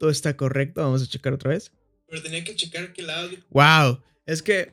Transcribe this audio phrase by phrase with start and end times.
[0.00, 0.80] todo está correcto.
[0.80, 1.70] Vamos a checar otra vez.
[2.08, 3.38] Pero tenía que checar que el audio.
[3.50, 4.72] Wow, es que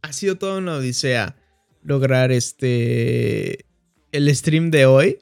[0.00, 1.36] ha sido toda una odisea
[1.82, 3.66] lograr este
[4.12, 5.18] el stream de hoy.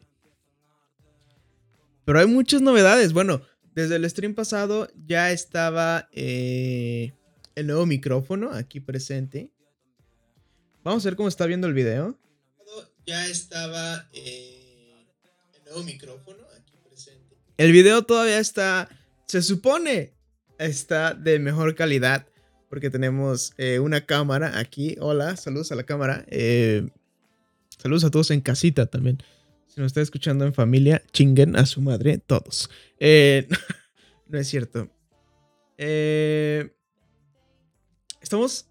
[2.04, 3.12] Pero hay muchas novedades.
[3.12, 3.42] Bueno,
[3.74, 7.13] desde el stream pasado ya estaba eh,
[7.57, 9.51] el nuevo micrófono aquí presente.
[10.85, 12.17] Vamos a ver cómo está viendo el video.
[13.04, 15.07] Ya estaba eh,
[15.57, 16.45] el nuevo micrófono.
[17.57, 18.88] El video todavía está,
[19.27, 20.12] se supone,
[20.59, 22.27] está de mejor calidad
[22.69, 24.97] porque tenemos eh, una cámara aquí.
[25.01, 26.27] Hola, saludos a la cámara.
[27.78, 29.23] saludos a todos en casita también.
[29.69, 32.70] Si nos está escuchando en familia, chinguen a su madre todos.
[32.98, 33.48] Eh,
[34.27, 34.91] no es cierto.
[35.78, 36.75] Eh,
[38.20, 38.69] estamos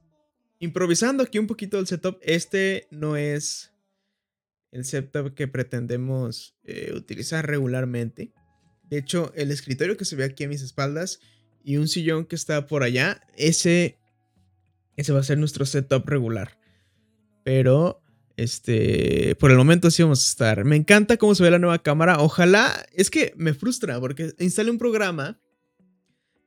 [0.59, 2.17] improvisando aquí un poquito el setup.
[2.21, 3.71] Este no es
[4.71, 8.31] el setup que pretendemos eh, utilizar regularmente.
[8.89, 11.19] De hecho, el escritorio que se ve aquí a mis espaldas
[11.63, 13.97] y un sillón que está por allá, ese,
[14.95, 16.59] ese va a ser nuestro setup regular.
[17.43, 18.03] Pero
[18.37, 20.65] este, por el momento sí vamos a estar.
[20.65, 22.19] Me encanta cómo se ve la nueva cámara.
[22.19, 25.39] Ojalá, es que me frustra porque instalé un programa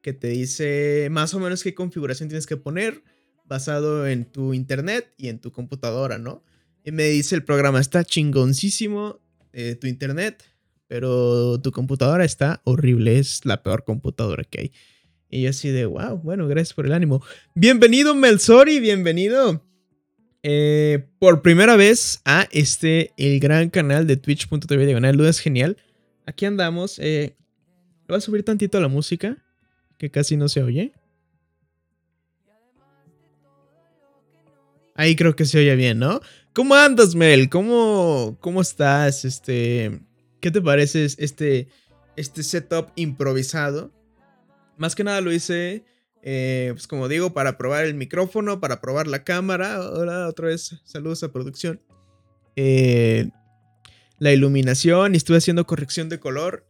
[0.03, 3.03] que te dice más o menos qué configuración tienes que poner
[3.45, 6.45] basado en tu internet y en tu computadora, ¿no?
[6.85, 9.21] Y me dice el programa está chingoncísimo
[9.53, 10.45] eh, tu internet,
[10.89, 14.73] pero tu computadora está horrible, es la peor computadora que hay.
[15.31, 17.23] Y yo así de, wow, bueno, gracias por el ánimo.
[17.55, 19.63] Bienvenido Melzori, bienvenido.
[20.43, 25.77] Eh, por primera vez a este, el gran canal de twitch.tv diagonal Dudas Genial.
[26.25, 26.99] Aquí andamos.
[26.99, 27.37] Eh,
[28.09, 29.37] voy a subir tantito la música,
[29.99, 30.93] que casi no se oye.
[34.95, 36.21] Ahí creo que se oye bien, ¿no?
[36.55, 37.51] ¿Cómo andas, Mel?
[37.51, 39.25] ¿Cómo, cómo estás?
[39.25, 40.01] Este,
[40.41, 41.69] ¿Qué te parece este,
[42.17, 43.93] este setup improvisado?
[44.77, 45.85] Más que nada lo hice
[46.23, 49.81] eh, pues como digo, para probar el micrófono, para probar la cámara.
[49.81, 51.81] Hola, otra vez, saludos a producción.
[52.57, 53.31] Eh,
[54.19, 56.67] la iluminación estuve haciendo corrección de color.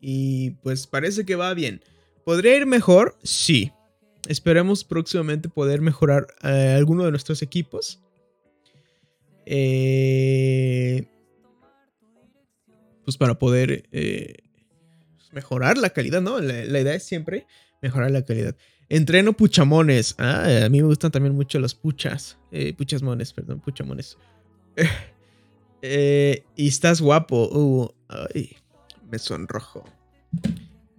[0.00, 1.82] Y pues parece que va bien.
[2.24, 3.16] ¿Podría ir mejor?
[3.22, 3.72] Sí.
[4.28, 8.00] Esperemos próximamente poder mejorar eh, alguno de nuestros equipos.
[13.04, 13.88] Pues para poder
[15.32, 16.40] mejorar la calidad, ¿no?
[16.40, 17.46] la idea es siempre
[17.82, 18.56] mejorar la calidad.
[18.88, 20.14] Entreno puchamones.
[20.18, 22.38] Ah, a mí me gustan también mucho los puchas.
[22.50, 24.18] Eh, puchasmones, perdón, puchamones.
[25.86, 27.46] Eh, y estás guapo.
[27.52, 28.56] Uh, ay,
[29.10, 29.84] me sonrojo.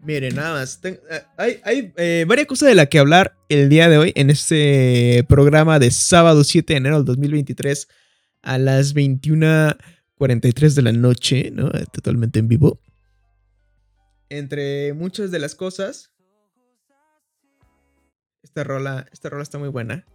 [0.04, 0.80] Miren, nada más.
[0.84, 1.00] Eh,
[1.38, 5.26] hay, hay eh, varias cosas de las que hablar el día de hoy en este
[5.28, 7.88] programa de sábado 7 de enero del 2023
[8.44, 8.94] a las
[10.20, 11.70] 21.43 de la noche, ¿no?
[11.92, 12.80] Totalmente en vivo.
[14.30, 16.16] Entre muchas de las cosas
[18.46, 20.06] esta rola, esta rola está muy buena.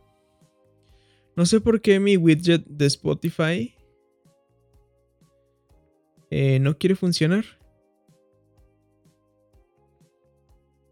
[1.36, 3.74] No sé por qué mi widget de Spotify
[6.30, 7.44] eh, no quiere funcionar.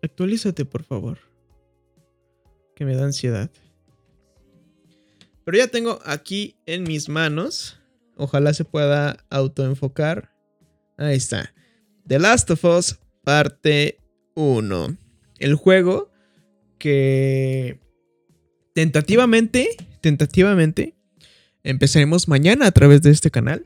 [0.03, 1.19] Actualízate, por favor.
[2.75, 3.51] Que me da ansiedad.
[5.45, 7.81] Pero ya tengo aquí en mis manos.
[8.19, 10.35] Ojalá se pueda autoenfocar.
[10.97, 11.55] Ahí está.
[12.07, 14.01] The Last of Us, parte
[14.35, 14.97] 1.
[15.39, 16.11] El juego
[16.79, 17.79] que
[18.75, 19.69] tentativamente,
[20.01, 20.97] tentativamente,
[21.63, 23.65] empezaremos mañana a través de este canal.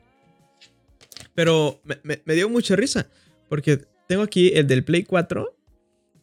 [1.35, 3.09] Pero me, dio mucha risa,
[3.49, 5.57] porque tengo aquí el del Play 4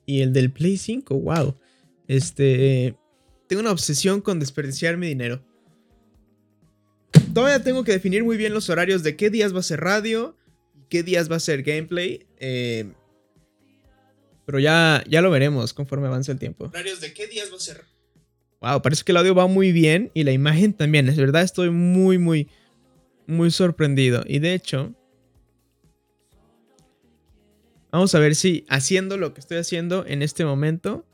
[0.06, 1.20] y el del Play 5.
[1.20, 1.58] Wow.
[2.08, 2.96] Este,
[3.48, 5.44] tengo una obsesión con desperdiciar mi dinero.
[7.34, 10.36] Todavía tengo que definir muy bien los horarios de qué días va a ser radio
[10.76, 12.28] y qué días va a ser gameplay.
[12.38, 12.92] Eh,
[14.46, 16.66] pero ya, ya lo veremos conforme avance el tiempo.
[16.66, 17.86] ¿Horarios de qué días va a ser?
[18.62, 21.08] Wow, parece que el audio va muy bien y la imagen también.
[21.08, 22.50] Es verdad, estoy muy, muy,
[23.26, 24.24] muy sorprendido.
[24.26, 24.94] Y de hecho,
[27.92, 31.06] vamos a ver si haciendo lo que estoy haciendo en este momento,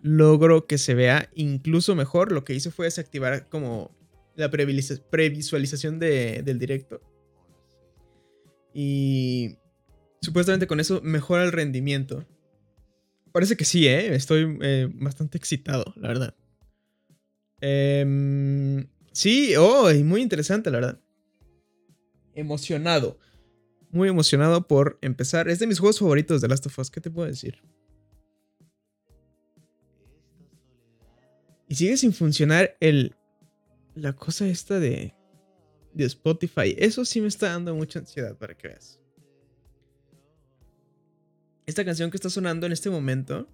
[0.00, 2.32] logro que se vea incluso mejor.
[2.32, 3.90] Lo que hice fue desactivar como
[4.36, 7.00] la previsualización del directo.
[8.72, 9.56] Y
[10.22, 12.26] supuestamente con eso mejora el rendimiento.
[13.32, 14.14] Parece que sí, ¿eh?
[14.14, 16.34] Estoy eh, bastante excitado, la verdad.
[17.60, 21.00] Em, sí, oh, muy interesante, la verdad.
[22.34, 23.18] Emocionado.
[23.90, 25.48] Muy emocionado por empezar.
[25.48, 26.90] Es de mis juegos favoritos de Last of Us.
[26.90, 27.60] ¿Qué te puedo decir?
[31.68, 33.14] Y sigue sin funcionar el.
[33.94, 35.14] La cosa esta de.
[35.92, 36.74] De Spotify.
[36.78, 39.00] Eso sí me está dando mucha ansiedad para que veas.
[41.66, 43.48] Esta canción que está sonando en este momento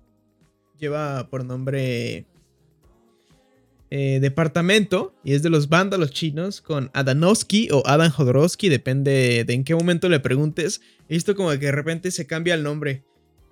[0.79, 2.27] lleva por nombre
[3.91, 9.55] eh, Departamento y es de los vándalos chinos con Adanovsky o Adam Jodorowsky, depende de
[9.55, 10.81] en qué momento le preguntes.
[11.09, 13.05] He visto como que de repente se cambia el nombre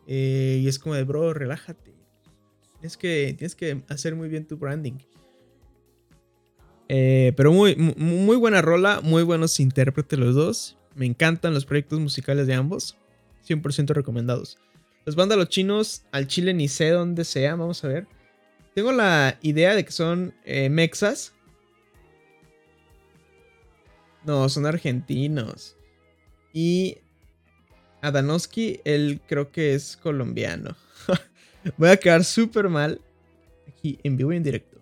[0.09, 1.95] eh, y es como de, bro, relájate.
[2.81, 4.99] Tienes que, tienes que hacer muy bien tu branding.
[6.89, 10.77] Eh, pero muy, muy buena rola, muy buenos intérpretes los dos.
[10.95, 12.97] Me encantan los proyectos musicales de ambos.
[13.47, 14.59] 100% recomendados.
[15.05, 18.07] Los vándalos chinos, al chile ni sé dónde sea, vamos a ver.
[18.75, 21.35] Tengo la idea de que son eh, mexas.
[24.25, 25.77] No, son argentinos.
[26.53, 26.99] Y
[28.01, 30.75] Adanowski, él creo que es colombiano.
[31.77, 33.01] Voy a quedar súper mal
[33.69, 34.74] aquí en vivo y en directo.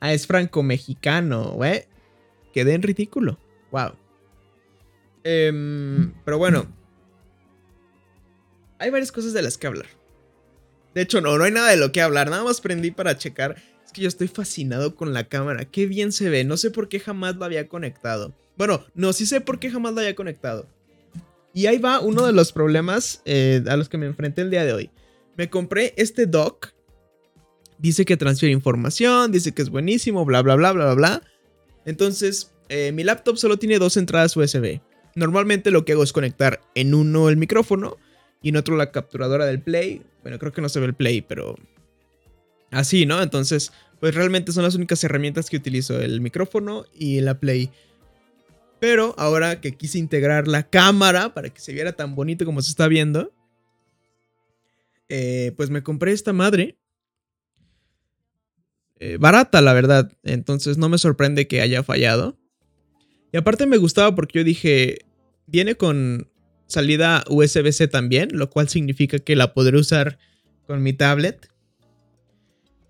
[0.00, 1.84] Ah, es franco-mexicano, güey.
[2.52, 3.38] Quedé en ridículo.
[3.70, 3.92] Wow.
[5.22, 6.66] Em, pero bueno.
[8.78, 9.86] Hay varias cosas de las que hablar.
[10.94, 12.30] De hecho, no, no hay nada de lo que hablar.
[12.30, 13.56] Nada más prendí para checar.
[13.84, 15.64] Es que yo estoy fascinado con la cámara.
[15.64, 16.44] Qué bien se ve.
[16.44, 18.34] No sé por qué jamás la había conectado.
[18.56, 20.66] Bueno, no, sí sé por qué jamás la había conectado.
[21.52, 24.64] Y ahí va uno de los problemas eh, a los que me enfrenté el día
[24.64, 24.90] de hoy.
[25.36, 26.72] Me compré este dock.
[27.80, 31.22] Dice que transfiere información, dice que es buenísimo, bla, bla, bla, bla, bla, bla.
[31.86, 34.80] Entonces, eh, mi laptop solo tiene dos entradas USB.
[35.14, 37.96] Normalmente lo que hago es conectar en uno el micrófono
[38.42, 40.02] y en otro la capturadora del Play.
[40.22, 41.56] Bueno, creo que no se ve el Play, pero
[42.70, 43.22] así, ¿no?
[43.22, 47.70] Entonces, pues realmente son las únicas herramientas que utilizo, el micrófono y la Play.
[48.78, 52.70] Pero ahora que quise integrar la cámara para que se viera tan bonito como se
[52.70, 53.32] está viendo,
[55.08, 56.78] eh, pues me compré esta madre.
[59.00, 60.12] Eh, barata, la verdad.
[60.22, 62.38] Entonces no me sorprende que haya fallado.
[63.32, 64.98] Y aparte me gustaba porque yo dije,
[65.46, 66.30] viene con
[66.66, 70.18] salida USB-C también, lo cual significa que la podré usar
[70.66, 71.48] con mi tablet.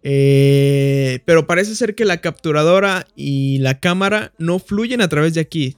[0.02, 5.40] Eh, pero parece ser que la capturadora y la cámara no fluyen a través de
[5.40, 5.76] aquí.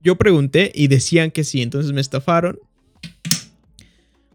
[0.00, 2.58] Yo pregunté y decían que sí, entonces me estafaron.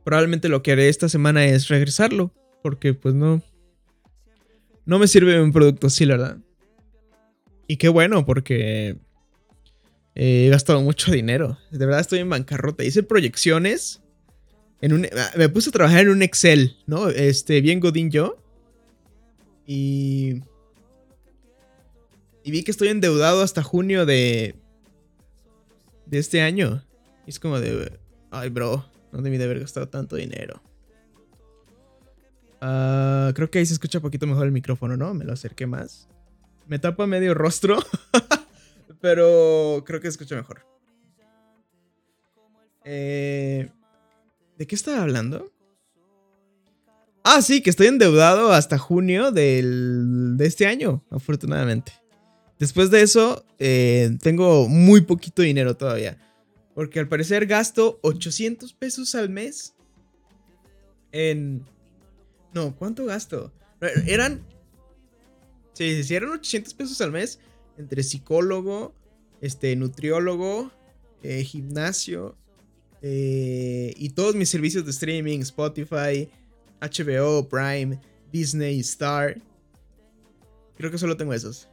[0.04, 2.34] Probablemente lo que haré esta semana es regresarlo,
[2.64, 3.44] porque pues no...
[4.86, 6.38] No me sirve un producto así, la verdad.
[7.68, 8.98] Y qué bueno, porque
[10.16, 11.58] he gastado mucho dinero.
[11.72, 12.84] De verdad estoy en bancarrota.
[12.84, 14.02] Hice proyecciones.
[14.82, 17.10] En un, ah, me puse a trabajar en un Excel, ¿no?
[17.10, 18.38] Este, bien Godín yo.
[19.66, 20.42] Y.
[22.44, 24.56] Y vi que estoy endeudado hasta junio de.
[26.08, 26.84] De este año.
[27.28, 28.00] Y es como de.
[28.32, 28.86] Ay, bro.
[29.12, 30.62] No debí de haber gastado tanto dinero.
[32.62, 35.14] Ah, creo que ahí se escucha un poquito mejor el micrófono, ¿no?
[35.14, 36.08] Me lo acerqué más.
[36.68, 37.80] Me tapa medio rostro.
[39.02, 40.66] Pero creo que escucho mejor.
[42.86, 43.70] Eh,
[44.58, 45.52] ¿De qué estaba hablando?
[47.24, 51.94] Ah, sí, que estoy endeudado hasta junio del, de este año, afortunadamente.
[52.60, 56.18] Después de eso, eh, tengo muy poquito dinero todavía.
[56.76, 59.74] Porque al parecer gasto 800 pesos al mes
[61.12, 61.66] en...
[62.54, 63.52] No, ¿cuánto gasto?
[64.06, 64.42] Eran...
[65.74, 67.40] Sí, sí, eran 800 pesos al mes
[67.78, 68.94] entre psicólogo,
[69.40, 70.72] este, nutriólogo,
[71.24, 72.36] eh, gimnasio
[73.02, 76.30] eh, y todos mis servicios de streaming, Spotify,
[76.82, 78.00] HBO, Prime,
[78.32, 79.42] Disney, Star.
[80.78, 81.68] Creo que solo tengo esos.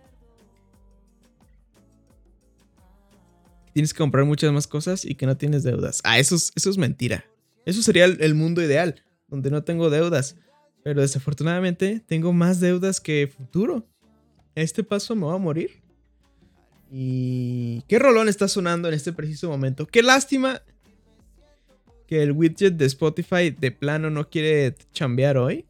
[3.74, 6.00] Tienes que comprar muchas más cosas y que no tienes deudas.
[6.04, 7.24] Ah, eso es, eso es mentira.
[7.64, 10.36] Eso sería el mundo ideal, donde no tengo deudas.
[10.82, 13.86] Pero desafortunadamente tengo más deudas que futuro.
[14.54, 15.82] este paso me va a morir.
[16.90, 19.86] Y qué rolón está sonando en este preciso momento.
[19.86, 20.62] Qué lástima
[22.06, 25.66] que el widget de Spotify de plano no quiere chambear hoy.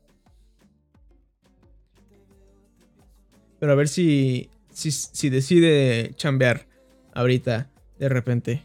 [3.58, 6.68] Pero a ver si, si, si decide chambear
[7.12, 8.62] ahorita de repente.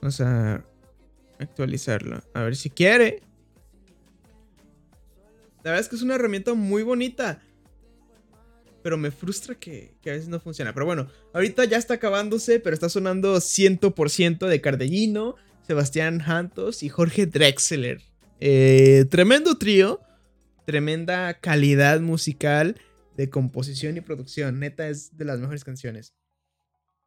[0.00, 0.64] Vamos a
[1.38, 2.22] actualizarlo.
[2.32, 3.25] A ver si quiere.
[5.66, 7.42] La verdad es que es una herramienta muy bonita
[8.86, 10.72] pero me frustra que, a veces no funciona.
[10.72, 15.34] Pero bueno, ahorita ya está acabándose, pero está sonando 100% de Cardellino,
[15.66, 18.00] Sebastián Hantos y Jorge Drexler.
[18.38, 20.00] Eh, tremendo trío,
[20.66, 22.80] tremenda calidad musical
[23.16, 24.60] de composición y producción.
[24.60, 26.14] Neta, es de las mejores canciones.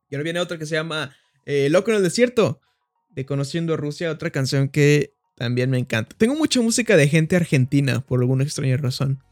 [0.10, 2.60] Y ahora viene otra que se llama eh, Loco en el Desierto,
[3.08, 6.16] de Conociendo a Rusia, otra canción que también me encanta.
[6.18, 9.24] Tengo mucha música de gente argentina, por alguna extraña razón.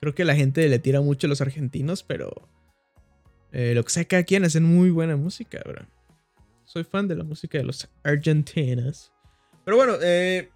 [0.00, 2.48] Creo que la gente le tira mucho a los argentinos, pero
[3.54, 5.84] Eh, lo que sea, cada quien hacen muy buena música, bro.
[6.64, 9.12] Soy fan de la música de los argentinos.
[9.66, 10.48] Pero bueno, eh,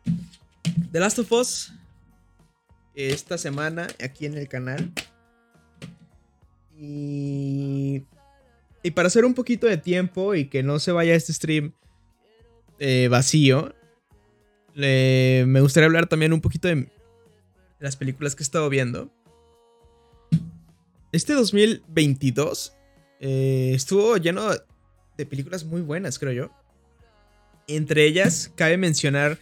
[0.90, 1.72] The Last of Us.
[2.94, 4.90] Esta semana aquí en el canal.
[6.78, 8.02] Y.
[8.82, 11.74] Y para hacer un poquito de tiempo y que no se vaya este stream
[12.78, 13.74] eh, vacío,
[14.76, 16.88] me gustaría hablar también un poquito de
[17.78, 19.10] las películas que he estado viendo.
[21.12, 22.76] Este 2022
[23.20, 24.50] eh, estuvo lleno
[25.16, 26.50] de películas muy buenas, creo yo.
[27.68, 29.38] Entre ellas, cabe mencionar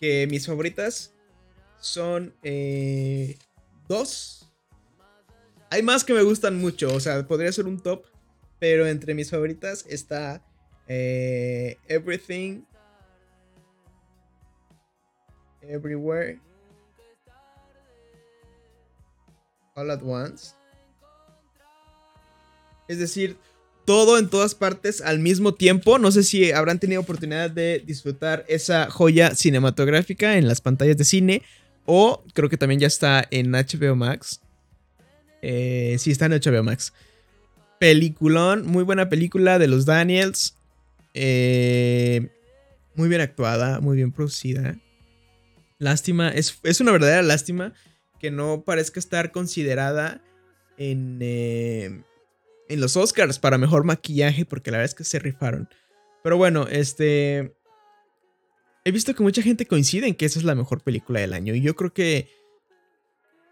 [0.00, 1.12] que mis favoritas
[1.80, 3.36] son eh,
[3.88, 4.48] dos.
[5.70, 8.04] Hay más que me gustan mucho, o sea, podría ser un top,
[8.58, 10.42] pero entre mis favoritas está
[10.86, 12.62] eh, Everything,
[15.62, 16.38] Everywhere,
[19.74, 20.54] All at Once.
[22.88, 23.36] Es decir,
[23.84, 25.98] todo en todas partes al mismo tiempo.
[25.98, 31.04] No sé si habrán tenido oportunidad de disfrutar esa joya cinematográfica en las pantallas de
[31.04, 31.42] cine.
[31.86, 34.40] O creo que también ya está en HBO Max.
[35.40, 36.92] Eh, sí, está en HBO Max.
[37.78, 40.54] Peliculón, muy buena película de los Daniels.
[41.14, 42.28] Eh,
[42.94, 44.76] muy bien actuada, muy bien producida.
[45.78, 47.72] Lástima, es, es, una verdadera lástima
[48.18, 50.20] que no parezca estar considerada
[50.76, 52.02] en, eh,
[52.68, 55.68] en los Oscars para mejor maquillaje, porque la verdad es que se rifaron.
[56.22, 57.54] Pero bueno, este...
[58.84, 61.54] He visto que mucha gente coincide en que esa es la mejor película del año.
[61.54, 62.28] Y yo creo que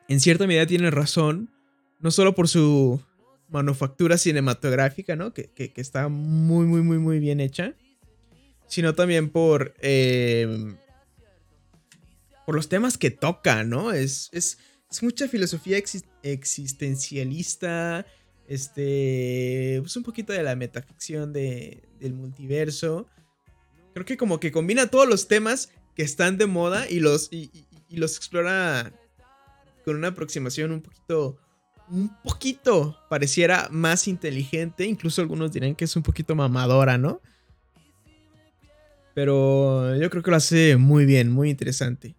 [0.08, 1.50] en cierta medida tiene razón.
[2.00, 3.00] No solo por su
[3.48, 5.32] manufactura cinematográfica, ¿no?
[5.32, 7.74] Que, está muy, muy, muy, muy bien hecha.
[8.66, 9.74] Sino también por...
[9.80, 10.74] Eh,
[12.46, 13.92] por los temas que toca, ¿no?
[13.92, 14.58] Es, es,
[14.90, 15.82] es mucha filosofía
[16.22, 18.06] existencialista
[18.48, 23.06] este, pues un poquito de la metaficción de, del multiverso.
[23.92, 27.50] Creo que como que combina todos los temas que están de moda y los, y,
[27.90, 28.92] los explora
[29.84, 31.38] con una aproximación un poquito,
[31.88, 34.84] un poquito pareciera más inteligente.
[34.84, 37.20] Incluso algunos dirían que es un poquito mamadora, ¿no?
[39.14, 42.14] Pero yo creo que lo hace muy bien, muy interesante.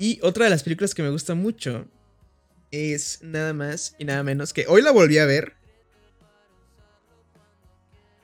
[0.00, 1.86] Y otra de las películas que me gusta mucho
[2.70, 5.52] es nada más y nada menos que hoy la volví a ver.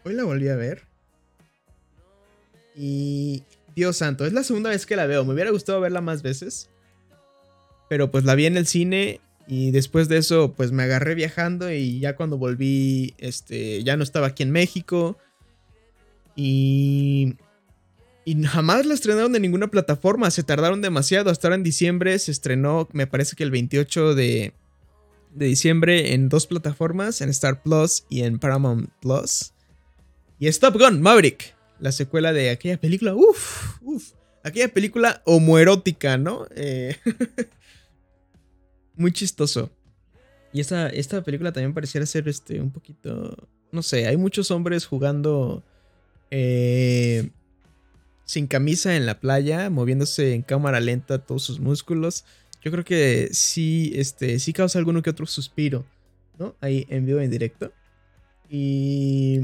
[0.03, 0.85] Hoy la volví a ver.
[2.75, 3.43] Y
[3.75, 5.27] Dios santo, es la segunda vez que la veo.
[5.27, 6.71] Me hubiera gustado verla más veces.
[7.91, 11.71] Pero pues la vi en el cine y después de eso pues me agarré viajando
[11.71, 15.19] y ya cuando volví este ya no estaba aquí en México.
[16.35, 17.37] Y
[18.27, 21.31] y jamás la estrenaron en ninguna plataforma, se tardaron demasiado.
[21.31, 24.53] Hasta ahora en diciembre se estrenó, me parece que el 28 de,
[25.33, 29.53] diciembre en dos plataformas, en Star Plus y en Paramount Plus.
[30.41, 34.11] Y es Top Gun Maverick, la secuela de aquella película, uff, uff,
[34.43, 36.49] aquella película homoerótica, ¿no?
[36.57, 36.97] Eh,
[38.97, 39.71] muy chistoso.
[40.53, 44.85] Y esta, esta película también pareciera ser este, un poquito, no sé, hay muchos hombres
[44.85, 45.63] jugando...
[46.33, 47.31] Eh,
[48.27, 52.25] sin camisa en la playa, moviéndose en cámara lenta todos sus músculos.
[52.63, 55.87] Yo creo que sí, este, sí causa alguno que otro suspiro,
[56.39, 56.57] ¿no?
[56.61, 57.73] Ahí en vivo, en directo.
[58.51, 59.41] Y...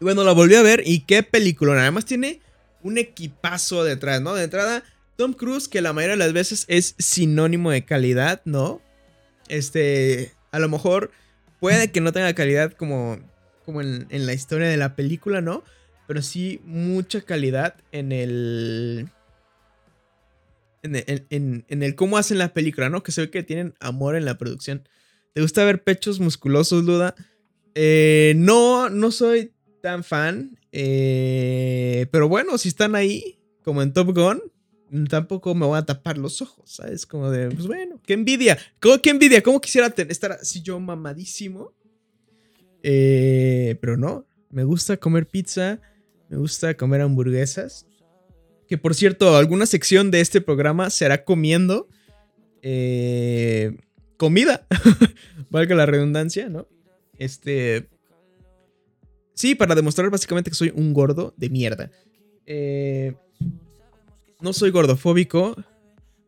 [0.00, 1.80] bueno, la volví a ver y qué película.
[1.80, 2.40] Además tiene
[2.82, 4.34] un equipazo detrás, ¿no?
[4.34, 4.82] De entrada,
[5.16, 8.82] Tom Cruise, que la mayoría de las veces es sinónimo de calidad, ¿no?
[9.48, 11.12] Este, a lo mejor
[11.60, 13.18] puede que no tenga calidad como,
[13.64, 15.62] como en, en la historia de la película, ¿no?
[16.08, 19.10] Pero sí mucha calidad en el,
[20.82, 23.02] en el, cómo hacen la película, ¿no?
[23.02, 24.88] Que se ve que tienen amor en la producción.
[25.34, 27.14] ¿Te gusta ver pechos musculosos, Luda?
[27.74, 30.58] Eh, no, no soy tan fan.
[30.72, 34.40] Eh, pero bueno, si están ahí, como en Top Gun,
[35.10, 37.04] tampoco me voy a tapar los ojos, ¿sabes?
[37.04, 38.56] Como de, pues bueno, qué envidia.
[39.02, 39.42] ¿Qué envidia?
[39.42, 41.74] ¿Cómo quisiera estar así yo mamadísimo?
[42.82, 45.82] Eh, pero no, me gusta comer pizza.
[46.28, 47.86] Me gusta comer hamburguesas.
[48.68, 51.88] Que por cierto, alguna sección de este programa será comiendo
[52.62, 53.78] eh,
[54.16, 54.66] comida.
[55.50, 56.68] Valga la redundancia, ¿no?
[57.16, 57.88] Este.
[59.34, 61.90] Sí, para demostrar básicamente que soy un gordo de mierda.
[62.44, 63.14] Eh,
[64.40, 65.56] no soy gordofóbico.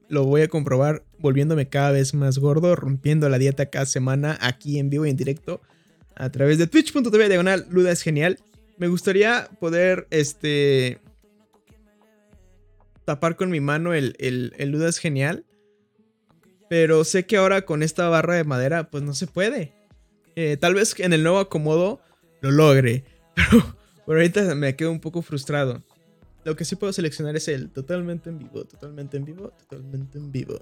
[0.08, 4.78] Lo voy a comprobar volviéndome cada vez más gordo, rompiendo la dieta cada semana aquí
[4.78, 5.60] en vivo y en directo
[6.16, 7.66] a través de twitch.tv diagonal.
[7.70, 8.38] Luda es genial.
[8.80, 11.02] Me gustaría poder, este...
[13.04, 15.44] Tapar con mi mano el, el, es genial.
[16.70, 19.74] Pero sé que ahora con esta barra de madera, pues no se puede.
[20.34, 22.00] Eh, tal vez en el nuevo acomodo
[22.40, 23.04] lo logre.
[23.34, 25.84] Pero por ahorita me quedo un poco frustrado.
[26.44, 30.32] Lo que sí puedo seleccionar es el totalmente en vivo, totalmente en vivo, totalmente en
[30.32, 30.58] vivo.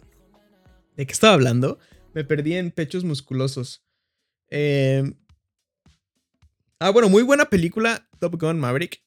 [0.97, 1.79] ¿De qué estaba hablando?
[2.15, 3.85] Me perdí en pechos musculosos.
[4.51, 5.05] Eh,
[6.79, 9.03] ah, bueno, muy buena película, Top Gun Maverick.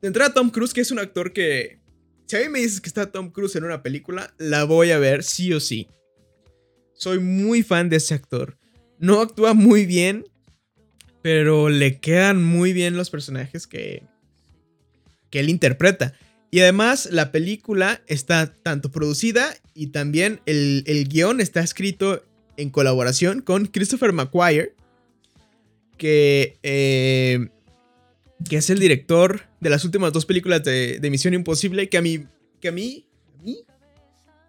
[0.00, 1.78] De entrada, Tom Cruise, que es un actor que.
[2.26, 4.98] Si a mí me dices que está Tom Cruise en una película, la voy a
[4.98, 5.88] ver sí o sí.
[6.94, 8.56] Soy muy fan de ese actor.
[8.98, 10.24] No actúa muy bien,
[11.22, 14.02] pero le quedan muy bien los personajes que,
[15.30, 16.14] que él interpreta.
[16.50, 22.22] Y además la película está tanto producida y también el, el guion está escrito
[22.56, 24.74] en colaboración con Christopher McQuire,
[26.02, 27.46] que, eh,
[28.50, 32.02] que es el director de las últimas dos películas de, de, Misión Imposible, que a
[32.02, 32.26] mí,
[32.60, 33.06] que a mí,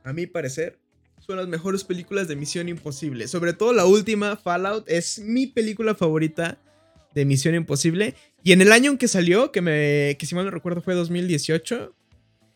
[0.04, 0.80] a mí, mi parecer,
[1.20, 3.28] son las mejores películas de Misión Imposible.
[3.28, 6.58] Sobre todo la última, Fallout, es mi película favorita
[7.14, 8.16] de Misión Imposible.
[8.44, 10.96] Y en el año en que salió, que, me, que si mal no recuerdo fue
[10.96, 11.94] 2018,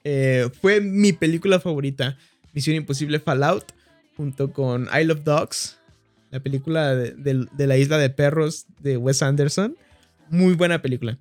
[0.06, 2.18] eh, fue mi película favorita.
[2.52, 3.74] Misión Imposible Fallout,
[4.16, 5.77] junto con I Love Dogs,
[6.30, 9.78] la película de, de, la isla de perros de Wes Anderson.
[10.30, 11.18] Muy buena película.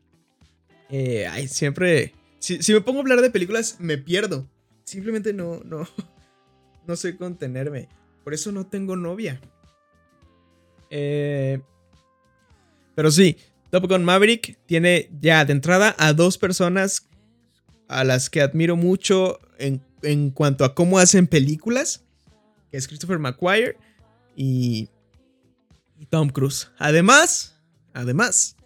[0.91, 2.13] Eh, ay, siempre...
[2.39, 4.49] Si, si, me pongo a hablar de películas, me pierdo.
[4.85, 5.89] Simplemente no, no,
[6.87, 7.89] no sé contenerme.
[8.25, 9.41] Por eso no tengo novia.
[10.91, 11.61] Eh,
[12.95, 13.37] pero sí,
[13.71, 17.09] Top Gun Maverick tiene ya de entrada a dos personas
[17.89, 22.05] a las que admiro mucho en, en cuanto a cómo hacen películas,
[22.71, 23.77] que es Christopher McQuire
[24.37, 24.89] y,
[25.99, 26.71] y Tom Cruise.
[26.79, 27.57] Además,
[27.95, 28.57] además,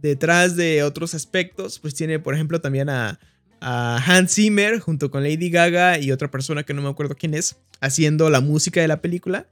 [0.00, 3.18] detrás de otros aspectos, pues tiene, por ejemplo, también a,
[3.60, 7.34] a Hans Zimmer junto con Lady Gaga y otra persona que no me acuerdo quién
[7.34, 9.46] es, haciendo la música de la película.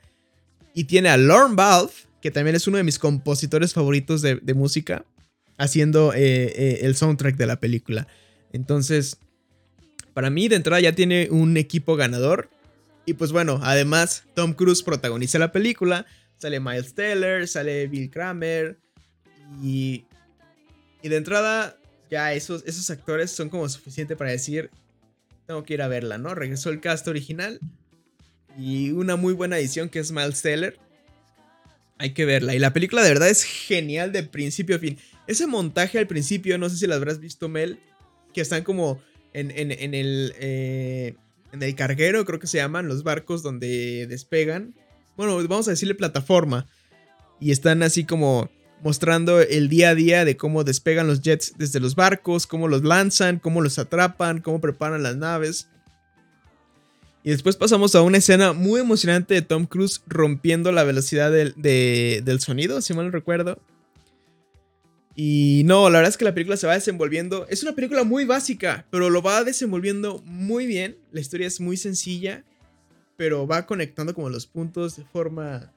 [0.75, 4.55] Y tiene a Lorne Balfe, que también es uno de mis compositores favoritos de, de
[4.55, 5.05] música,
[5.57, 8.07] haciendo eh, eh, el soundtrack de la película.
[8.53, 9.19] Entonces,
[10.15, 12.49] para mí de entrada ya tiene un equipo ganador.
[13.07, 16.07] Y pues bueno, además Tom Cruise protagoniza la película.
[16.39, 18.79] Sale Miles Teller, sale Bill Kramer.
[19.63, 20.05] Y,
[21.03, 21.79] y de entrada
[22.11, 24.71] ya esos, esos actores son como suficiente para decir,
[25.47, 26.35] tengo que ir a verla, ¿no?
[26.35, 27.59] Regresó el cast original
[28.59, 30.79] y una muy buena edición que es Miles Teller.
[31.99, 32.55] Hay que verla.
[32.55, 34.99] Y la película de verdad es genial de principio a fin.
[35.27, 37.81] Ese montaje al principio, no sé si lo habrás visto, Mel,
[38.33, 39.01] que están como
[39.33, 41.15] en, en, en el, eh,
[41.53, 44.75] en el carguero, creo que se llaman, los barcos donde despegan.
[45.19, 46.65] Bueno, vamos a decirle plataforma.
[47.41, 48.49] Y están así como
[48.85, 52.85] mostrando el día a día de cómo despegan los jets desde los barcos, cómo los
[52.85, 55.69] lanzan, cómo los atrapan, cómo preparan las naves.
[57.25, 61.53] Y después pasamos a una escena muy emocionante de Tom Cruise rompiendo la velocidad del,
[61.57, 63.61] de, del sonido, si mal no recuerdo.
[65.17, 67.45] Y no, la verdad es que la película se va desenvolviendo.
[67.49, 70.97] Es una película muy básica, pero lo va desenvolviendo muy bien.
[71.11, 72.45] La historia es muy sencilla,
[73.19, 75.73] pero va conectando como los puntos de forma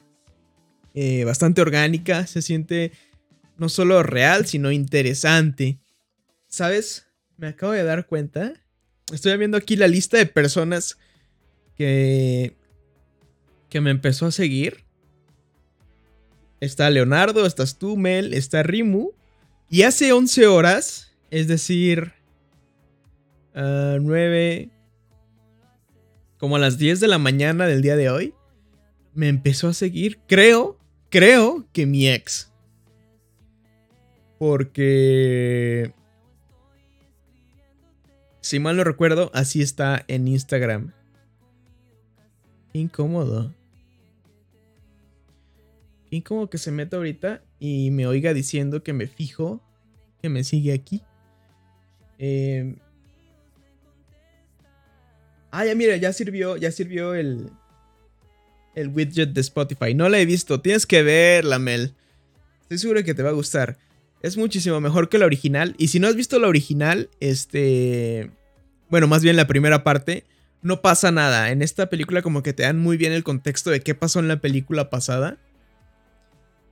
[0.94, 2.28] eh, bastante orgánica.
[2.28, 2.92] Se siente
[3.58, 5.80] no solo real, sino interesante.
[6.48, 7.08] ¿Sabes?
[7.38, 8.54] Me acabo de dar cuenta.
[9.12, 11.00] Estoy viendo aquí la lista de personas
[11.76, 12.56] que,
[13.70, 14.86] que me empezó a seguir.
[16.60, 19.14] Está Leonardo, estás tú, Mel, está Rimu.
[19.68, 22.14] Y hace 11 horas, es decir,
[23.56, 24.70] uh, 9,
[26.42, 28.34] como a las 10 de la mañana del día de hoy,
[29.14, 30.76] me empezó a seguir, creo,
[31.12, 32.52] creo que mi ex.
[34.40, 35.94] Porque...
[38.40, 40.92] Si mal no recuerdo, así está en Instagram.
[42.74, 43.54] Incómodo.
[46.10, 49.62] Incómodo que se meta ahorita y me oiga diciendo que me fijo,
[50.20, 51.04] que me sigue aquí.
[52.18, 52.78] Eh...
[55.52, 57.50] Ah, ya mira, ya sirvió, ya sirvió el,
[58.76, 59.94] el widget de Spotify.
[59.94, 61.94] No la he visto, tienes que verla, Mel.
[62.62, 63.78] Estoy seguro que te va a gustar.
[64.22, 65.76] Es muchísimo mejor que la original.
[65.78, 68.32] Y si no has visto la original, este...
[68.90, 70.26] Bueno, más bien la primera parte,
[70.62, 71.52] no pasa nada.
[71.52, 74.28] En esta película como que te dan muy bien el contexto de qué pasó en
[74.28, 75.38] la película pasada.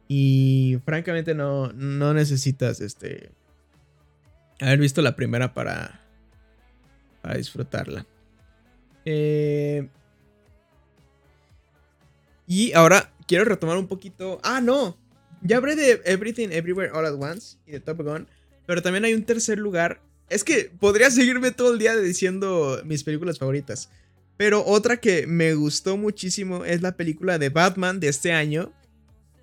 [0.07, 3.31] Y francamente no, no necesitas este,
[4.59, 6.01] haber visto la primera para,
[7.21, 8.05] para disfrutarla.
[9.05, 9.87] Eh,
[12.47, 14.39] y ahora quiero retomar un poquito...
[14.43, 14.97] Ah, no.
[15.41, 18.27] Ya hablé de Everything Everywhere All at Once y de Top Gun.
[18.65, 23.03] Pero también hay un tercer lugar es que podría seguirme todo el día diciendo mis
[23.03, 23.89] películas favoritas.
[24.37, 28.71] Pero otra que me gustó muchísimo es la película de Batman de este año.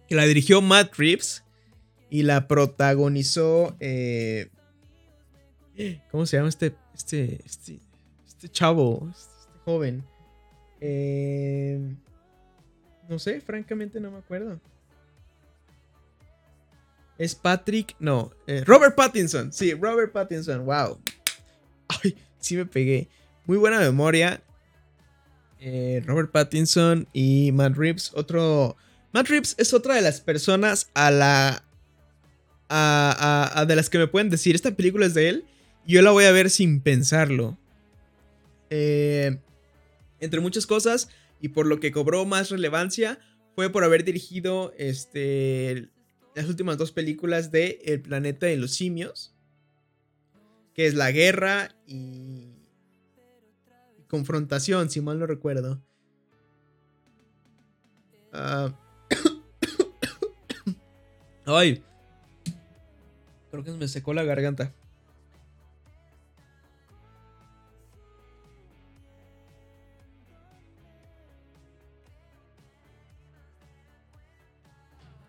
[0.09, 1.43] que la dirigió Matt Reeves
[2.11, 3.77] y la protagonizó.
[3.81, 4.49] Eh,
[6.13, 7.81] ¿Cómo se llama este, este, este,
[8.25, 9.36] este chavo, este,
[9.67, 10.03] joven?
[10.81, 11.79] Eh,
[13.09, 14.59] no sé, francamente no me acuerdo.
[17.19, 19.53] Es Patrick, no, eh, Robert Pattinson.
[19.53, 20.99] Sí, Robert Pattinson, wow.
[21.89, 23.09] Ay, sí me pegué.
[23.45, 24.41] Muy buena memoria.
[25.59, 28.13] Eh, Robert Pattinson y Matt Reeves.
[28.15, 28.77] Otro.
[29.13, 31.63] Matt Reeves es otra de las personas a la.
[32.69, 35.45] A, de las que me pueden decir, esta película es de él.
[35.87, 37.57] Yo la voy a ver sin pensarlo.
[38.71, 39.39] Eh,
[40.21, 41.09] entre muchas cosas,
[41.41, 43.19] y por lo que cobró más relevancia,
[43.55, 45.89] fue por haber dirigido este,
[46.35, 49.35] las últimas dos películas de El planeta de los simios.
[50.75, 52.53] Que es La Guerra y
[54.09, 55.83] confrontación, si mal no recuerdo.
[58.33, 58.79] Ah.
[61.47, 61.83] Ay.
[63.51, 64.75] Creo que me secó la garganta.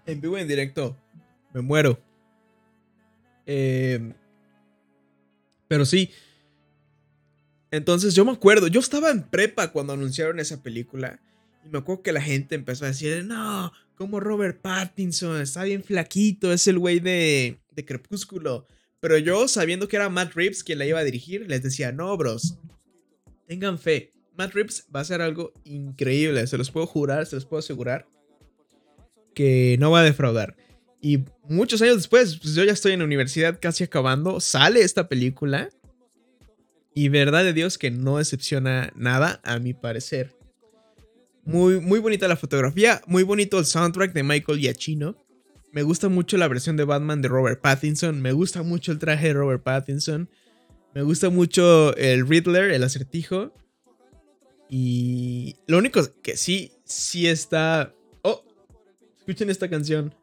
[0.07, 0.97] En vivo en directo.
[1.53, 1.99] Me muero.
[3.45, 4.13] Eh,
[5.67, 6.09] pero sí,
[7.71, 11.19] entonces yo me acuerdo, yo estaba en prepa cuando anunciaron esa película.
[11.65, 15.83] Y me acuerdo que la gente empezó a decir, no, como Robert Pattinson, está bien
[15.83, 18.65] flaquito, es el güey de, de Crepúsculo.
[19.01, 22.15] Pero yo, sabiendo que era Matt Reeves quien la iba a dirigir, les decía, no,
[22.15, 22.57] bros,
[23.45, 24.13] tengan fe.
[24.37, 28.07] Matt Reeves va a hacer algo increíble, se los puedo jurar, se los puedo asegurar
[29.37, 30.57] que no va a defraudar.
[30.99, 35.07] Y muchos años después, pues yo ya estoy en la universidad casi acabando, sale esta
[35.07, 35.69] película
[36.95, 40.35] y verdad de Dios que no decepciona nada, a mi parecer.
[41.43, 45.23] Muy, muy bonita la fotografía, muy bonito el soundtrack de Michael Giacchino.
[45.71, 48.19] Me gusta mucho la versión de Batman de Robert Pattinson.
[48.19, 50.31] Me gusta mucho el traje de Robert Pattinson.
[50.95, 53.53] Me gusta mucho el Riddler, el acertijo.
[54.67, 57.93] Y lo único que sí, sí está...
[59.27, 60.15] Escuchen esta canción.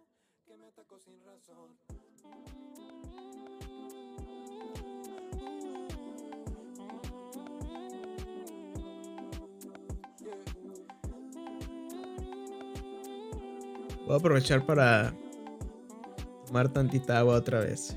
[14.06, 15.14] Voy a aprovechar para
[16.46, 17.94] tomar tantita agua otra vez.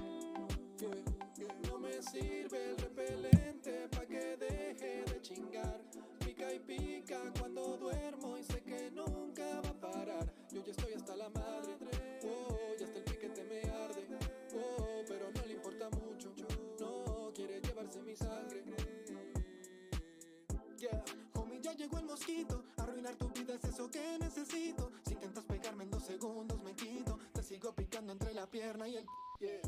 [26.28, 27.18] Segundos, me quito.
[27.34, 29.06] Te sigo picando entre la pierna y el.
[29.40, 29.62] Yeah.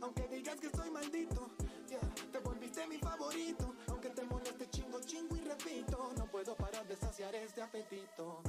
[0.00, 1.50] Aunque digas que soy maldito,
[1.88, 2.00] yeah.
[2.32, 3.74] te volviste mi favorito.
[3.88, 6.12] Aunque te moleste chingo, chingo y repito.
[6.16, 8.42] No puedo parar de saciar este apetito.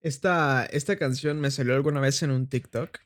[0.00, 2.98] Esta, esta canción me salió alguna vez en un TikTok.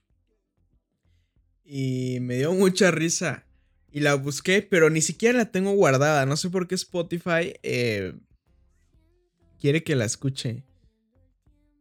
[1.65, 3.47] Y me dio mucha risa.
[3.91, 6.27] Y la busqué, pero ni siquiera la tengo guardada.
[6.27, 8.15] No sé por qué Spotify eh,
[9.61, 10.65] quiere que la escuche.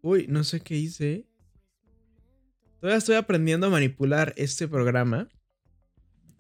[0.02, 1.26] Uy, no sé qué hice.
[2.80, 5.30] Todavía estoy aprendiendo a manipular este programa.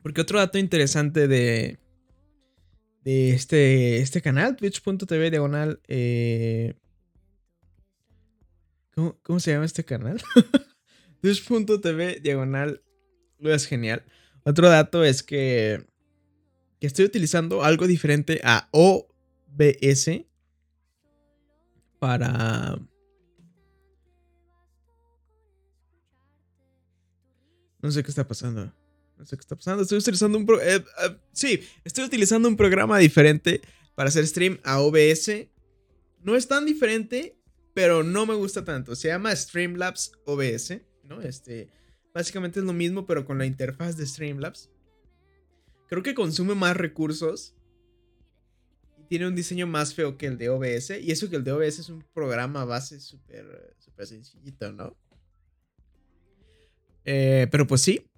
[0.01, 1.77] Porque otro dato interesante de,
[3.03, 6.73] de este, este canal, twitch.tv diagonal eh,
[8.93, 10.21] ¿Cómo, se llama este canal?
[11.21, 12.83] Twitch.tv diagonal
[13.39, 14.03] es genial.
[14.43, 15.85] Otro dato es que,
[16.79, 20.25] que estoy utilizando algo diferente a OBS
[21.99, 22.79] para...
[27.81, 28.73] No sé qué está pasando.
[29.17, 29.83] No sé qué está pasando.
[29.83, 30.45] Estoy utilizando un...
[30.45, 30.61] Pro...
[30.61, 33.61] Eh, eh, sí, estoy utilizando un programa diferente
[33.95, 35.47] para hacer stream a OBS.
[36.23, 37.40] No es tan diferente,
[37.73, 38.95] pero no me gusta tanto.
[38.95, 41.21] Se llama Streamlabs OBS, ¿no?
[41.21, 41.69] Este,
[42.13, 44.69] básicamente es lo mismo, pero con la interfaz de Streamlabs.
[45.87, 47.55] Creo que consume más recursos
[49.11, 50.91] tiene un diseño más feo que el de OBS.
[51.01, 54.95] Y eso que el de OBS es un programa base súper súper sencillito, ¿no?
[57.03, 58.09] Eh, pero pues sí.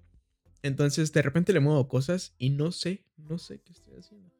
[0.62, 4.32] Entonces de repente le muevo cosas y no sé, no sé qué estoy haciendo.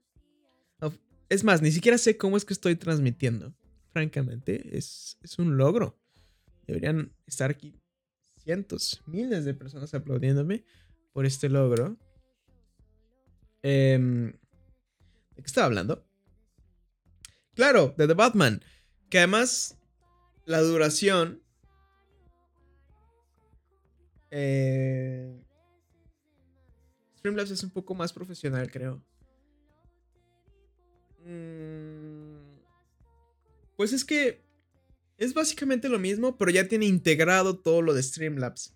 [1.29, 3.53] Es más, ni siquiera sé cómo es que estoy transmitiendo.
[3.95, 5.97] Francamente, es, es un logro.
[6.67, 7.81] Deberían estar aquí
[8.43, 10.65] cientos, miles de personas aplaudiéndome
[11.13, 11.97] por este logro.
[13.63, 16.05] Em, ¿De qué estaba hablando?
[17.55, 18.65] Claro, de The Batman.
[19.09, 19.79] Que además
[20.45, 21.41] la duración...
[24.33, 25.41] Eh,
[27.19, 29.01] Streamlabs es un poco más profesional, creo.
[31.25, 31.94] Mm,
[33.77, 34.45] pues es que
[35.17, 38.75] es básicamente lo mismo, pero ya tiene integrado todo lo de Streamlabs.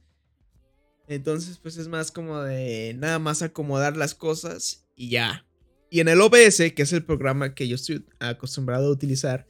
[1.09, 5.47] Entonces, pues es más como de nada más acomodar las cosas y ya.
[5.91, 9.47] Y en el OBS, que es el programa que yo estoy acostumbrado a utilizar,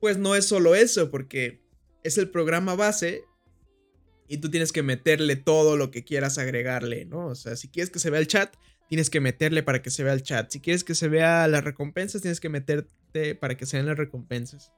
[0.00, 1.62] pues no es solo eso, porque
[2.04, 3.24] es el programa base
[4.28, 7.26] y tú tienes que meterle todo lo que quieras agregarle, ¿no?
[7.28, 8.54] O sea, si quieres que se vea el chat,
[8.88, 10.50] tienes que meterle para que se vea el chat.
[10.50, 12.48] Si quieres que se vea las recompensas, tienes que
[13.40, 14.72] para que se vean las recompensas.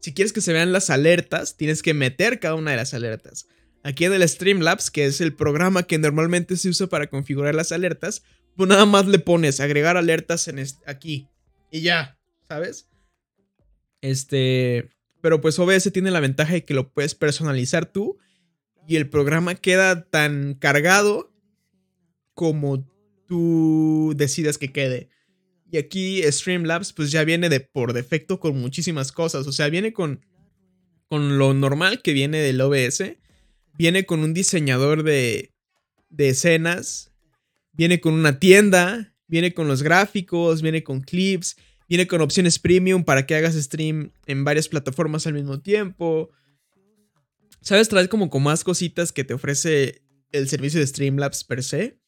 [0.00, 3.48] Si quieres que se vean las alertas, tienes que meter cada una de las alertas.
[3.82, 7.72] Aquí en el Streamlabs, que es el programa que normalmente se usa para configurar las
[7.72, 8.22] alertas,
[8.56, 11.28] pues nada más le pones agregar alertas en aquí
[11.70, 12.88] y ya, ¿sabes?
[14.00, 14.90] Este,
[15.20, 18.18] pero pues OBS tiene la ventaja de que lo puedes personalizar tú
[18.86, 21.32] y el programa queda tan cargado
[22.34, 22.88] como
[23.26, 25.08] tú decidas que quede.
[25.70, 29.92] Y aquí Streamlabs pues ya viene de por defecto con muchísimas cosas, o sea, viene
[29.92, 30.24] con
[31.08, 33.16] con lo normal que viene del OBS
[33.76, 35.52] viene con un diseñador de,
[36.08, 37.12] de escenas,
[37.72, 41.56] viene con una tienda, viene con los gráficos, viene con clips,
[41.88, 46.30] viene con opciones premium para que hagas stream en varias plataformas al mismo tiempo.
[47.60, 47.88] ¿Sabes?
[47.88, 50.02] Trae como con más cositas que te ofrece
[50.32, 51.98] el servicio de Streamlabs per se.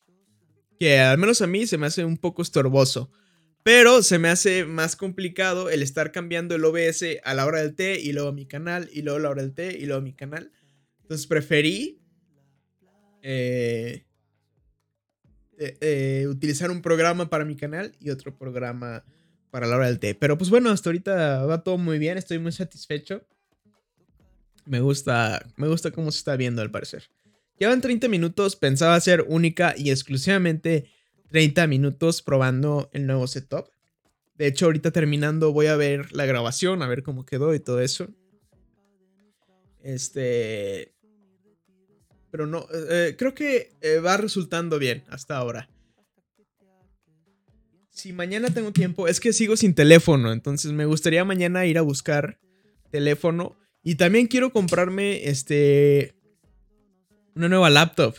[0.78, 3.10] Que al menos a mí se me hace un poco estorboso.
[3.68, 7.74] Pero se me hace más complicado el estar cambiando el OBS a la hora del
[7.74, 10.00] té y luego a mi canal y luego a la hora del té y luego
[10.00, 10.50] a mi canal.
[11.02, 12.00] Entonces preferí
[13.20, 14.06] eh,
[15.58, 19.04] eh, eh, utilizar un programa para mi canal y otro programa
[19.50, 20.14] para la hora del té.
[20.14, 23.22] Pero pues bueno, hasta ahorita va todo muy bien, estoy muy satisfecho.
[24.64, 27.10] Me gusta, me gusta cómo se está viendo al parecer.
[27.58, 30.86] Llevan 30 minutos, pensaba hacer única y exclusivamente
[31.30, 33.70] 30 minutos probando el nuevo setup.
[34.36, 37.80] De hecho, ahorita terminando voy a ver la grabación, a ver cómo quedó y todo
[37.80, 38.08] eso.
[39.82, 40.94] Este,
[42.30, 45.68] pero no, eh, creo que eh, va resultando bien hasta ahora.
[47.90, 51.82] Si mañana tengo tiempo, es que sigo sin teléfono, entonces me gustaría mañana ir a
[51.82, 52.38] buscar
[52.90, 53.56] teléfono.
[53.82, 56.14] Y también quiero comprarme este
[57.34, 58.16] una nueva laptop.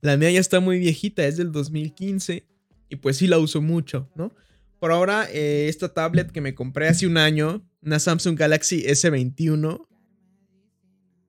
[0.00, 2.46] La mía ya está muy viejita, es del 2015
[2.88, 4.32] y pues sí la uso mucho, ¿no?
[4.78, 9.86] Por ahora, eh, esta tablet que me compré hace un año, una Samsung Galaxy S21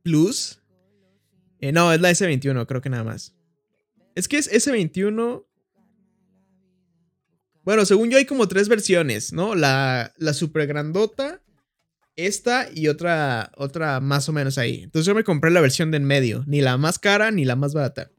[0.04, 0.60] Plus,
[1.60, 3.36] eh, no, es la S21, creo que nada más.
[4.16, 5.46] Es que es S21.
[7.64, 9.56] Bueno, según yo hay como tres versiones, ¿no?
[9.56, 11.42] La, la super grandota,
[12.16, 14.82] esta y otra, otra más o menos ahí.
[14.84, 17.56] Entonces yo me compré la versión de en medio, ni la más cara ni la
[17.56, 18.12] más barata.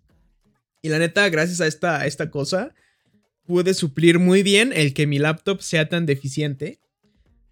[0.83, 2.75] Y la neta, gracias a esta, esta cosa,
[3.45, 6.81] pude suplir muy bien el que mi laptop sea tan deficiente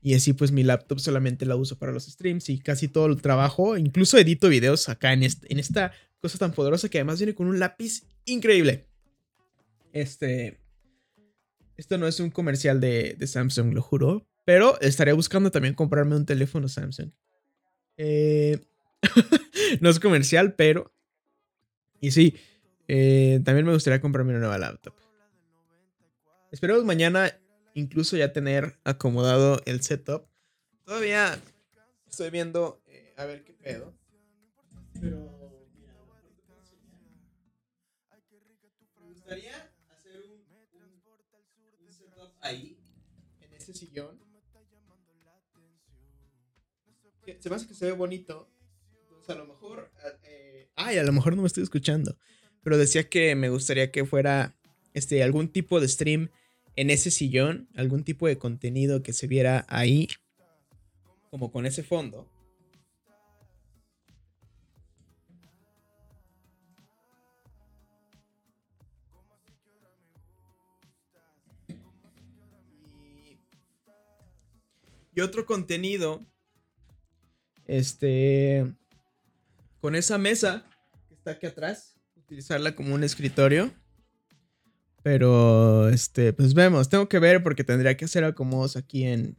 [0.01, 3.21] y así pues mi laptop solamente la uso para los streams y casi todo el
[3.21, 7.47] trabajo, incluso edito videos acá en, en esta cosa tan poderosa que además viene con
[7.47, 8.87] un lápiz increíble.
[9.93, 10.61] Este...
[11.77, 14.27] Esto no es un comercial de, Samsung, lo juro.
[14.45, 17.11] Pero estaría buscando también comprarme un teléfono Samsung.
[17.97, 18.59] Eh,
[19.81, 20.93] no es comercial, pero...
[22.01, 22.35] Y sí,
[22.89, 24.95] eh, también me gustaría comprarme una nueva laptop.
[26.51, 27.39] Esperemos mañana
[27.75, 30.27] incluso ya tener acomodado el setup.
[30.85, 31.39] Todavía
[32.09, 33.95] estoy viendo eh, a ver qué pedo.
[35.01, 35.39] Pero
[39.01, 42.79] Me gustaría hacer un, setup ahí,
[43.41, 44.19] en ese sillón.
[47.39, 48.51] se me hace que se ve bonito.
[49.29, 49.93] A lo mejor...
[50.23, 52.17] Eh, ay, a lo mejor no me estoy escuchando.
[52.63, 54.55] Pero decía que me gustaría que fuera
[54.95, 56.31] este, algún tipo de stream
[56.77, 60.09] en ese sillón algún tipo de contenido que se viera ahí,
[61.31, 62.31] como con ese fondo.
[75.19, 76.25] y otro contenido.
[77.67, 78.65] Este.
[79.81, 80.65] Con esa mesa
[81.09, 81.98] que está aquí atrás.
[82.29, 83.73] Utilizarla como un escritorio.
[85.03, 86.91] Pero, este, pues vemos.
[86.91, 89.39] Tengo que ver porque tendría que hacer acomodos aquí en.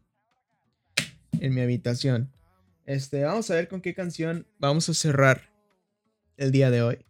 [1.39, 2.33] En mi habitación.
[2.87, 5.53] Este, vamos a ver con qué canción vamos a cerrar
[6.35, 7.05] el día de hoy.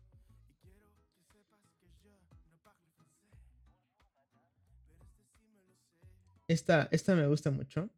[6.50, 7.90] Esta, esta me gusta mucho.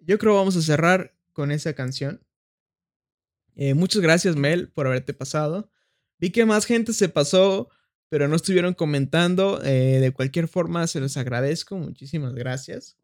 [0.00, 2.26] Yo creo que vamos a cerrar con esa canción.
[3.54, 5.70] Eh, muchas gracias, Mel, por haberte pasado.
[6.18, 7.68] Vi que más gente se pasó,
[8.08, 9.60] pero no estuvieron comentando.
[9.64, 11.76] Eh, de cualquier forma, se los agradezco.
[11.76, 12.96] Muchísimas gracias.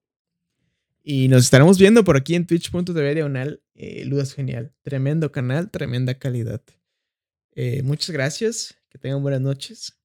[1.03, 3.63] Y nos estaremos viendo por aquí en twitch.tv diagonal.
[3.75, 4.73] Eh, Ludas Genial.
[4.83, 6.63] Tremendo canal, tremenda calidad.
[7.55, 8.75] Eh, muchas gracias.
[8.89, 9.99] Que tengan buenas noches.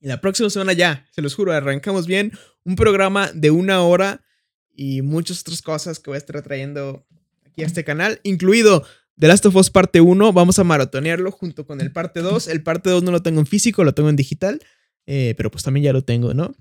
[0.00, 2.32] Y la próxima semana ya, se los juro, arrancamos bien.
[2.64, 4.22] Un programa de una hora
[4.70, 7.06] y muchas otras cosas que voy a estar trayendo
[7.46, 8.84] aquí a este canal, incluido
[9.18, 10.32] The Last of Us parte 1.
[10.32, 12.48] Vamos a maratonearlo junto con el parte 2.
[12.48, 14.60] El parte 2 no lo tengo en físico, lo tengo en digital,
[15.06, 16.54] eh, pero pues también ya lo tengo, ¿no?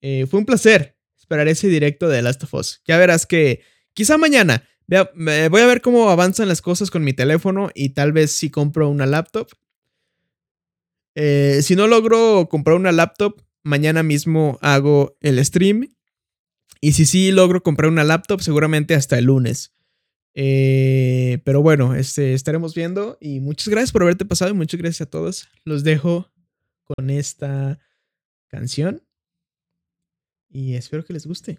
[0.00, 2.82] Eh, fue un placer esperar ese directo de The Last of Us.
[2.86, 3.62] Ya verás que
[3.94, 8.30] quizá mañana voy a ver cómo avanzan las cosas con mi teléfono y tal vez
[8.30, 9.48] si compro una laptop
[11.18, 15.88] eh, si no logro comprar una laptop, mañana mismo hago el stream.
[16.80, 19.72] Y si sí logro comprar una laptop, seguramente hasta el lunes.
[20.38, 23.16] Eh, pero bueno, este, estaremos viendo.
[23.20, 25.48] Y muchas gracias por haberte pasado y muchas gracias a todos.
[25.64, 26.30] Los dejo
[26.84, 27.80] con esta
[28.48, 29.02] canción.
[30.48, 31.58] Y espero que les guste.